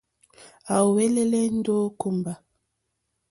[0.73, 2.33] À úwɛ́lɛ́lɛ́ ndó kùmbà.